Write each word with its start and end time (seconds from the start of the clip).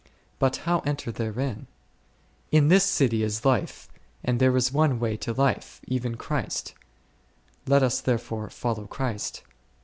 But 0.39 0.55
how 0.65 0.79
enter 0.79 1.11
therein? 1.11 1.67
In 2.51 2.69
this 2.69 2.83
city 2.83 3.21
is 3.21 3.45
life, 3.45 3.87
and 4.23 4.39
there 4.39 4.57
is 4.57 4.73
one 4.73 4.99
way 4.99 5.15
to 5.17 5.31
life, 5.31 5.79
even 5.87 6.15
Christ; 6.15 6.73
let 7.67 7.83
us 7.83 8.01
therefore 8.01 8.49
follow 8.49 8.87
Christ. 8.87 9.43